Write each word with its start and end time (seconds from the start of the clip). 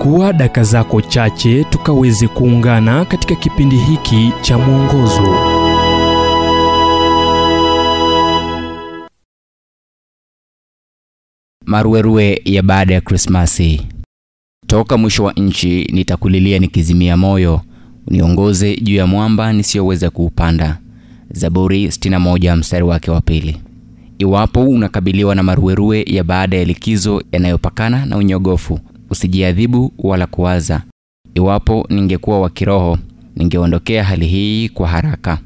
chukua 0.00 0.32
daka 0.32 0.62
zako 0.64 1.00
chache 1.00 1.64
tukaweze 1.64 2.28
kuungana 2.28 3.04
katika 3.04 3.34
kipindi 3.34 3.76
hiki 3.76 4.32
cha 4.40 4.58
mwongozo. 4.58 5.34
Maruerue 11.66 12.42
ya 12.44 12.62
baada 12.62 12.94
ya 12.94 13.00
krismasi. 13.00 13.86
Toka 14.66 14.96
mwisho 14.98 15.24
wa 15.24 15.32
nchi 15.32 15.84
nitakulilia 15.92 16.58
nikizimia 16.58 17.16
moyo 17.16 17.60
uniongoze 18.06 18.76
juu 18.76 18.94
ya 18.96 19.06
mwamba 19.06 19.52
nisiyoweza 19.52 20.10
kuupanda. 20.10 20.78
Zaburi 21.30 21.86
61 21.86 22.56
mstari 22.56 22.84
wake 22.84 23.10
wa 23.10 23.20
pili. 23.20 23.60
Iwapo 24.18 24.62
unakabiliwa 24.62 25.34
na 25.34 25.42
maruerue 25.42 26.02
ya 26.06 26.24
baada 26.24 26.56
ya 26.56 26.64
likizo 26.64 27.22
yanayopakana 27.32 28.06
na 28.06 28.16
unyogofu 28.16 28.80
usijiadhibu 29.10 29.92
wala 29.98 30.26
kuwaza. 30.26 30.82
Iwapo 31.34 31.86
ningekuwa 31.90 32.40
wa 32.40 32.50
kiroho 32.50 32.98
ningeondokea 33.36 34.04
hali 34.04 34.26
hii 34.26 34.68
kwa 34.68 34.88
haraka. 34.88 35.38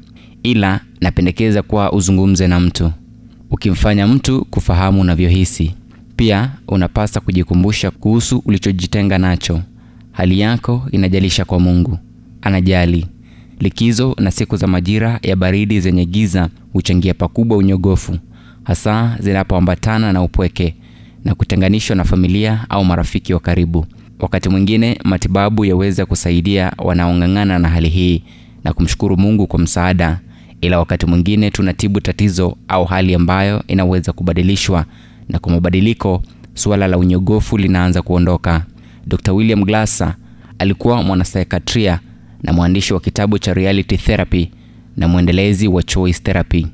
Ila 0.43 0.79
napendekeza 1.01 1.61
kuwa 1.61 1.91
uzungumze 1.91 2.47
na 2.47 2.59
mtu. 2.59 2.91
Ukimfanya 3.51 4.07
mtu 4.07 4.45
kufahamu 4.45 5.01
unavyohisi 5.01 5.75
pia 6.15 6.51
unapasa 6.67 7.19
kujikumbusha 7.19 7.91
kuhusu 7.91 8.41
ulichojitenga 8.45 9.17
nacho. 9.17 9.61
Hali 10.11 10.39
yako 10.39 10.87
inajalisha 10.91 11.45
kwa 11.45 11.59
mungu. 11.59 11.97
Anajali. 12.41 13.07
Likizo 13.59 14.15
na 14.19 14.31
siku 14.31 14.55
za 14.57 14.67
majira 14.67 15.19
ya 15.23 15.35
baridi 15.35 15.79
zenye 15.79 16.05
giza 16.05 16.49
huchangia 16.73 17.13
pakubwa 17.13 17.57
unyogofu 17.57 18.17
hasa 18.63 19.17
zinapoambatana 19.19 20.13
na 20.13 20.21
upweke 20.23 20.75
na 21.25 21.35
kutenganishwa 21.35 21.95
na 21.95 22.03
familia 22.03 22.65
au 22.69 22.85
marafiki 22.85 23.33
wa 23.33 23.39
karibu. 23.39 23.85
Wakati 24.19 24.49
mwingine 24.49 24.99
matibabu 25.03 25.65
yaweza 25.65 26.05
kusaidia 26.05 26.71
wanaong'ang'ana 26.77 27.59
na 27.59 27.69
hali 27.69 27.89
hii 27.89 28.23
na 28.63 28.73
kumshukuru 28.73 29.17
mungu 29.17 29.47
kwa 29.47 29.59
msaada. 29.59 30.19
Ila 30.61 30.79
wakati 30.79 31.05
mwingine 31.05 31.51
tunatibu 31.51 32.01
tatizo 32.01 32.57
au 32.67 32.85
hali 32.85 33.15
ambayo 33.15 33.63
inaweza 33.67 34.13
kubadilishwa 34.13 34.85
na 35.29 35.39
kwa 35.39 35.51
mabadiliko 35.51 36.23
suala 36.53 36.87
la 36.87 36.97
unyogofu 36.97 37.57
linaanza 37.57 38.01
kuondoka. 38.01 38.65
Dr 39.07 39.31
william 39.31 39.63
glasser 39.63 40.15
alikuwa 40.59 41.03
mwanasaikatria 41.03 41.99
na 42.43 42.53
mwandishi 42.53 42.93
wa 42.93 42.99
kitabu 42.99 43.39
cha 43.39 43.53
reality 43.53 43.97
therapy 43.97 44.49
na 44.97 45.07
mwendelezi 45.07 45.67
wa 45.67 45.83
choice 45.83 46.19
therapy 46.23 46.67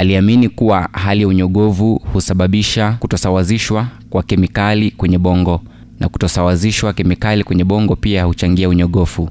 aliamini 0.00 0.48
kuwa 0.48 0.88
hali 0.92 1.20
ya 1.22 1.28
unyogovu 1.28 1.94
husababisha 2.12 2.92
kutosawazishwa 2.92 3.88
kwa 4.10 4.22
kemikali 4.22 4.90
kwenye 4.90 5.18
bongo 5.18 5.60
na 5.98 6.08
kutosawazishwa 6.08 6.92
kemikali 6.92 7.44
kwenye 7.44 7.64
bongo 7.64 7.96
pia 7.96 8.24
huchangia 8.24 8.68
unyogofu. 8.68 9.30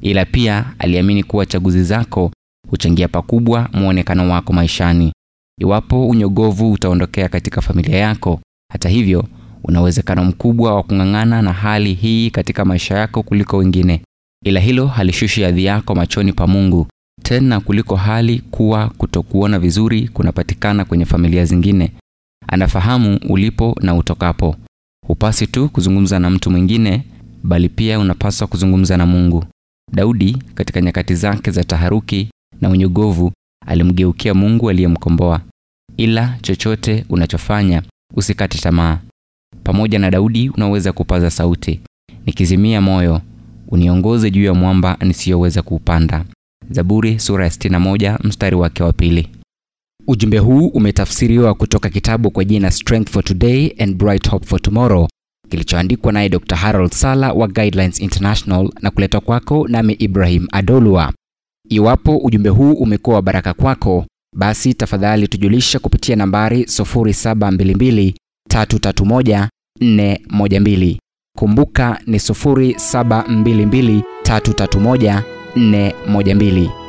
Ila 0.00 0.24
pia 0.24 0.64
aliamini 0.78 1.22
kuwa 1.22 1.46
chaguzi 1.46 1.84
zako 1.84 2.30
huchangia 2.68 3.08
pakubwa 3.08 3.68
mwonekano 3.72 4.30
wako 4.30 4.52
maishani. 4.52 5.12
Iwapo 5.60 6.08
unyogovu 6.08 6.72
utaondokea 6.72 7.28
katika 7.28 7.60
familia 7.60 7.96
yako 7.98 8.40
hata 8.72 8.88
hivyo 8.88 9.24
una 9.64 9.80
uwezekano 9.80 10.24
mkubwa 10.24 10.74
wa 10.74 10.82
kung'ang'ana 10.82 11.42
na 11.42 11.52
hali 11.52 11.94
hii 11.94 12.30
katika 12.30 12.64
maisha 12.64 12.98
yako 12.98 13.22
kuliko 13.22 13.56
wengine. 13.56 14.02
Ila 14.44 14.60
hilo 14.60 14.86
halishushi 14.86 15.42
hadhi 15.42 15.64
yako 15.64 15.94
machoni 15.94 16.32
pa 16.32 16.46
mungu 16.46 16.86
tena 17.22 17.60
kuliko 17.60 17.96
hali 17.96 18.38
kuwa 18.38 18.88
kutokuona 18.88 19.58
vizuri 19.58 20.08
kunapatikana 20.08 20.84
kwenye 20.84 21.04
familia 21.04 21.44
zingine. 21.44 21.92
Anafahamu 22.48 23.20
ulipo 23.28 23.76
na 23.80 23.94
utokapo. 23.94 24.56
Hupasi 25.06 25.46
tu 25.46 25.68
kuzungumza 25.68 26.18
na 26.18 26.30
mtu 26.30 26.50
mwingine 26.50 27.04
bali 27.42 27.68
pia 27.68 27.98
unapaswa 27.98 28.46
kuzungumza 28.46 28.96
na 28.96 29.06
mungu. 29.06 29.44
Daudi 29.92 30.36
katika 30.54 30.80
nyakati 30.80 31.14
zake 31.14 31.50
za 31.50 31.64
taharuki 31.64 32.30
na 32.60 32.68
unyogovu 32.70 33.32
alimgeukia 33.66 34.34
mungu 34.34 34.70
aliyemkomboa. 34.70 35.40
Ila 35.96 36.38
chochote 36.42 37.04
unachofanya 37.08 37.82
usikate 38.14 38.58
tamaa. 38.58 38.98
Pamoja 39.64 39.98
na 39.98 40.10
daudi 40.10 40.48
unaweza 40.48 40.92
kupaza 40.92 41.30
sauti. 41.30 41.80
Nikizimia 42.26 42.80
moyo 42.80 43.20
uniongoze 43.68 44.30
juu 44.30 44.44
ya 44.44 44.54
mwamba 44.54 44.96
nisiyoweza 45.00 45.62
kuupanda 45.62 46.24
zaburi 46.70 47.18
sura 47.18 47.44
ya 47.44 47.50
61 47.50 48.18
mstari 48.24 48.56
wake 48.56 48.82
wa 48.82 48.92
pili. 48.92 49.28
Ujumbe 50.06 50.38
huu 50.38 50.66
umetafsiriwa 50.66 51.54
kutoka 51.54 51.88
kitabu 51.90 52.30
kwa 52.30 52.44
jina 52.44 52.70
strength 52.70 53.10
for 53.10 53.24
today 53.24 53.72
and 53.78 53.96
bright 53.96 54.28
hope 54.30 54.46
for 54.46 54.62
tomorrow 54.62 55.08
kilichoandikwa 55.48 56.12
naye 56.12 56.28
dr 56.28 56.56
harold 56.56 56.92
sala 56.92 57.32
wa 57.32 57.48
guidelines 57.48 58.00
international 58.00 58.70
na 58.82 58.90
kuletwa 58.90 59.20
kwako 59.20 59.68
nami 59.68 59.92
ibrahim 59.92 60.46
adolwa. 60.52 61.12
Iwapo 61.68 62.16
ujumbe 62.16 62.48
huu 62.48 62.72
umekuwa 62.72 63.16
wa 63.16 63.22
baraka 63.22 63.54
kwako 63.54 64.06
basi 64.36 64.74
tafadhali 64.74 65.28
tujulisha 65.28 65.78
kupitia 65.78 66.16
nambari 66.16 66.62
0722 66.62 68.14
331 68.50 69.48
412 69.80 70.96
kumbuka 71.38 72.00
ni 72.06 72.16
0722 72.18 74.02
331 74.22 75.22
412 75.58 76.87